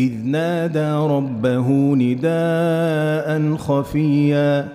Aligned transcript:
إذ 0.00 0.12
نادى 0.24 0.92
ربه 0.92 1.68
نداء 1.96 3.56
خفيا. 3.56 4.68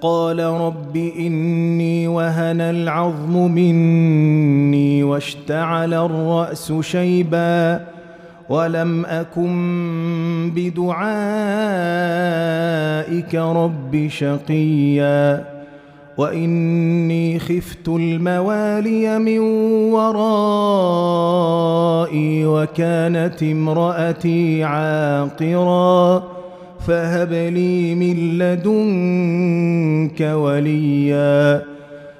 قال 0.00 0.40
رب 0.40 0.96
إني 0.96 2.08
وهن 2.08 2.60
العظم 2.60 3.50
مني. 3.52 4.59
واشتعل 5.10 5.94
الرأس 5.94 6.72
شيبا 6.80 7.80
ولم 8.48 9.06
أكن 9.06 10.52
بدعائك 10.54 10.94
رب 13.34 14.08
شقيا 14.08 15.44
وإني 16.18 17.38
خفت 17.38 17.88
الموالي 17.88 19.18
من 19.18 19.38
ورائي 19.92 20.86
وكانت 22.46 23.42
امرأتي 23.42 24.64
عاقراً 24.64 26.40
فهب 26.86 27.32
لي 27.32 27.94
من 27.94 28.38
لدنك 28.38 30.20
وليا 30.20 31.62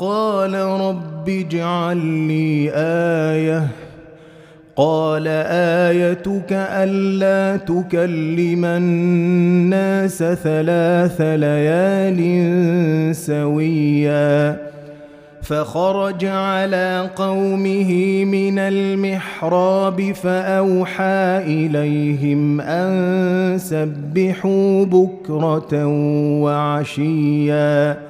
قال 0.00 0.54
رب 0.54 1.28
اجعل 1.28 1.96
لي 1.96 2.70
آية. 2.74 3.66
قال 4.76 5.28
آيتك 5.88 6.52
ألا 6.52 7.56
تكلم 7.56 8.64
الناس 8.64 10.18
ثلاث 10.18 11.20
ليال 11.20 12.20
سويا. 13.16 14.56
فخرج 15.42 16.24
على 16.24 17.10
قومه 17.16 18.24
من 18.24 18.58
المحراب 18.58 20.12
فأوحى 20.12 21.42
إليهم 21.46 22.60
أن 22.60 23.58
سبحوا 23.58 24.84
بكرة 24.84 25.86
وعشيا. 26.42 28.09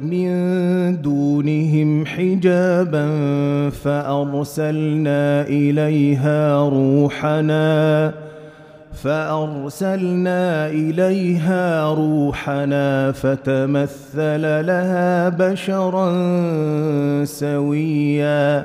من 0.00 1.02
دونهم 1.02 2.06
حجابا 2.06 3.06
فأرسلنا 3.70 5.42
إليها 5.42 6.68
روحنا 6.68 8.12
فأرسلنا 8.92 10.66
إليها 10.68 11.94
روحنا 11.94 13.12
فتمثل 13.12 14.66
لها 14.66 15.28
بشرا 15.28 16.14
سويا 17.24 18.64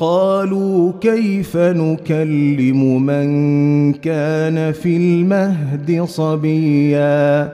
قالوا 0.00 0.92
كيف 1.00 1.56
نكلم 1.56 3.02
من 3.02 3.92
كان 3.92 4.72
في 4.72 4.96
المهد 4.96 6.04
صبيا؟ 6.08 7.48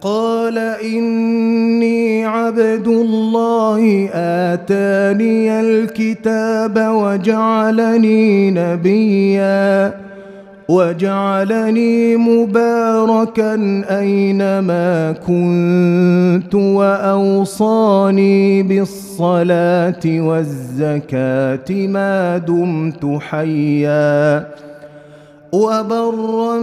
قال 0.00 0.58
إني 0.84 2.24
عبد 2.24 2.86
الله 2.86 4.08
آتاني 4.14 5.60
الكتاب 5.60 6.78
وجعلني 6.78 8.50
نبيا. 8.50 10.05
وجعلني 10.68 12.16
مباركا 12.16 13.54
أينما 13.98 15.12
كنت 15.26 16.54
وأوصاني 16.54 18.62
بالصلاة 18.62 20.02
والزكاة 20.06 21.64
ما 21.70 22.38
دمت 22.38 23.18
حيا 23.20 24.46
وبرا 25.52 26.58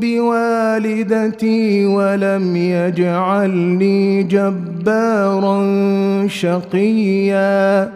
بوالدتي 0.00 1.86
ولم 1.86 2.56
يجعلني 2.56 4.22
جبارا 4.22 5.56
شقيا 6.26 7.90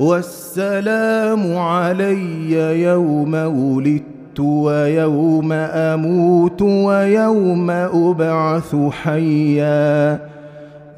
والسلام 0.00 1.56
علي 1.56 2.82
يوم 2.82 3.34
ولدت 3.34 4.03
ويوم 4.40 5.52
أموت 5.52 6.62
ويوم 6.62 7.70
أبعث 7.70 8.76
حيا. 8.90 10.18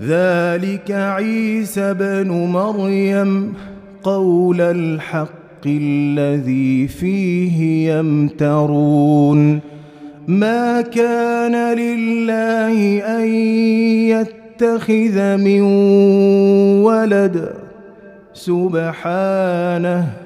ذلك 0.02 0.90
عيسى 0.90 1.94
بن 1.94 2.28
مريم 2.28 3.54
قول 4.02 4.60
الحق 4.60 5.66
الذي 5.66 6.88
فيه 6.88 7.90
يمترون. 7.92 9.60
ما 10.28 10.80
كان 10.80 11.78
لله 11.78 12.98
أن 13.18 13.28
يتخذ 14.10 15.36
من 15.36 15.62
ولد. 16.82 17.52
سبحانه 18.34 20.25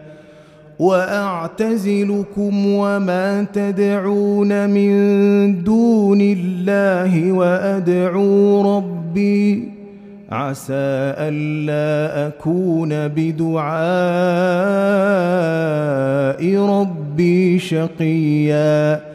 وأعتزلكم 0.79 2.65
وما 2.65 3.45
تدعون 3.53 4.69
من 4.69 5.63
دون 5.63 6.21
الله 6.21 7.31
وأدعو 7.31 8.77
ربي. 8.77 9.71
عسى 10.31 11.13
ألا 11.17 12.27
أكون 12.27 12.89
بدعاء 13.07 13.65
ربي 16.57 17.59
شقيا. 17.59 19.14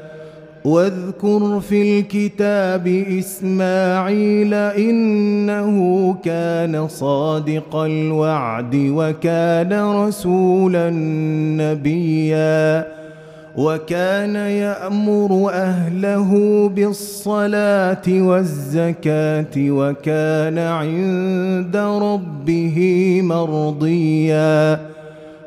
واذكر 0.65 1.59
في 1.59 1.99
الكتاب 1.99 2.87
إسماعيل 3.19 4.53
إنه 4.53 6.15
كان 6.25 6.87
صادق 6.87 7.75
الوعد 7.75 8.75
وكان 8.75 9.73
رسولا 9.91 10.89
نبيا 11.57 12.87
وكان 13.57 14.35
يأمر 14.35 15.49
أهله 15.53 16.31
بالصلاة 16.75 18.07
والزكاة 18.07 19.55
وكان 19.57 20.57
عند 20.57 21.75
ربه 21.77 23.19
مرضيا 23.23 24.90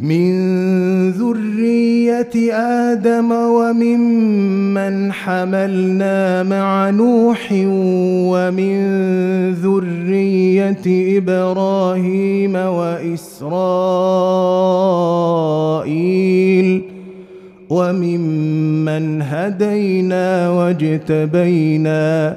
من 0.00 1.10
ذرية 1.10 2.52
آدم 2.54 3.32
وممن 3.32 5.12
حملنا 5.12 6.42
مع 6.42 6.90
نوح 6.90 7.48
ومن 8.32 8.74
ذرية 9.54 10.82
إبراهيم 11.18 12.56
وإسرائيل 12.56 13.54
وممن 17.70 19.22
هدينا 19.22 20.50
واجتبينا 20.50 22.36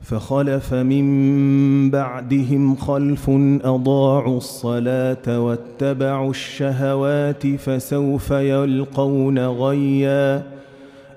فخلف 0.00 0.74
من 0.74 1.90
بعدهم 1.90 2.76
خلف 2.76 3.30
أضاعوا 3.64 4.36
الصلاة 4.36 5.40
واتبعوا 5.40 6.30
الشهوات 6.30 7.46
فسوف 7.46 8.30
يلقون 8.30 9.38
غيّا. 9.38 10.55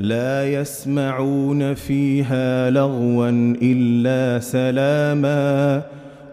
لا 0.00 0.52
يسمعون 0.52 1.74
فيها 1.74 2.70
لغوا 2.70 3.30
إلا 3.62 4.40
سلاما 4.40 5.82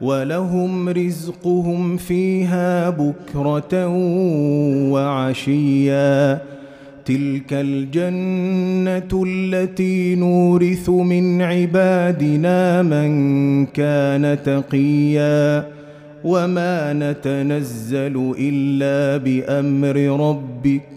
ولهم 0.02 0.90
رزقهم 0.90 1.98
فيها 1.98 2.90
بكرة 2.90 3.88
وعشيا. 4.92 6.42
تلك 7.06 7.54
الجنة 7.54 9.24
التي 9.28 10.16
نورث 10.16 10.90
من 10.90 11.42
عبادنا 11.42 12.82
من 12.82 13.66
كان 13.66 14.38
تقيا. 14.46 15.68
وما 16.24 16.94
نتنزل 16.94 18.34
إلا 18.40 19.18
بأمر 19.18 19.98
ربك 20.30 20.97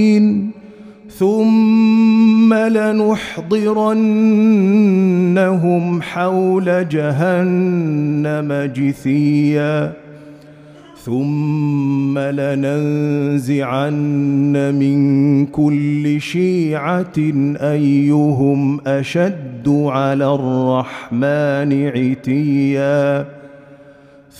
ثم 1.21 2.53
لنحضرنهم 2.53 3.21
حول 6.01 6.89
جهنم 6.89 8.71
جثيا. 8.75 9.93
ثم 11.05 12.19
لننزعن 12.19 13.93
من 14.79 15.45
كل 15.45 16.21
شيعة 16.21 17.17
أيهم 17.61 18.81
أشد 18.87 19.67
على 19.67 20.35
الرحمن 20.35 21.91
عتيا. 21.95 23.25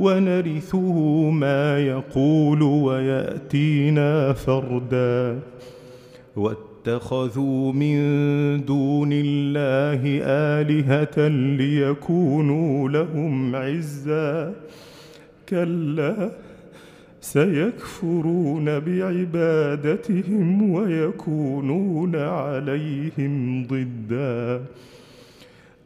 ونرثه 0.00 1.30
ما 1.30 1.78
يقول 1.78 2.62
ويأتينا 2.62 4.32
فردا. 4.32 5.38
واتخذوا 6.36 7.72
من 7.72 7.96
دون 8.64 9.12
الله 9.12 10.00
آلهة 10.60 11.28
ليكونوا 11.56 12.88
لهم 12.88 13.56
عزا. 13.56 14.54
كلا 15.48 16.30
سيكفرون 17.20 18.78
بعبادتهم 18.78 20.70
ويكونون 20.70 22.16
عليهم 22.16 23.66
ضدا. 23.66 24.60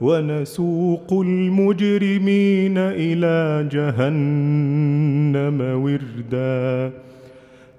ونسوق 0.00 1.12
المجرمين 1.12 2.78
إلى 2.78 3.68
جهنم 3.72 5.60
وردا. 5.84 6.92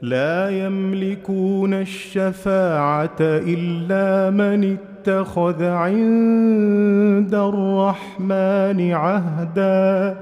لا 0.02 0.66
يملكون 0.66 1.74
الشفاعة 1.74 3.18
إلا 3.22 4.30
من 4.30 4.78
اتخذ 4.78 5.64
عند 5.64 7.36
الرحمن 7.36 8.92
عهدا. 8.92 10.18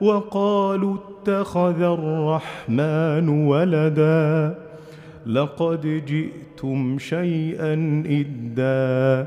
وقالوا 0.00 0.96
اتخذ 0.96 1.82
الرحمن 1.82 3.28
ولدا. 3.28 4.54
لقد 5.26 6.02
جئتم 6.06 6.98
شيئا 6.98 8.02
إدا. 8.06 9.26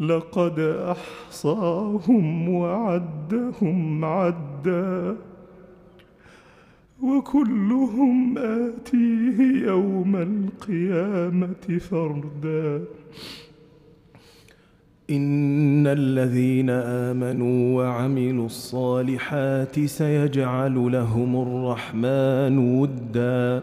لقد 0.00 0.58
أحصاهم 0.90 2.48
وعدهم 2.48 4.04
عدا 4.04 5.16
وكلهم 7.02 8.38
آتيه 8.38 9.66
يوم 9.66 10.16
القيامة 10.16 11.78
فردا. 11.78 12.84
إن 15.10 15.86
الذين 15.86 16.70
آمنوا 16.70 17.76
وعملوا 17.76 18.46
الصالحات 18.46 19.80
سيجعل 19.80 20.92
لهم 20.92 21.42
الرحمن 21.42 22.58
ودا. 22.58 23.62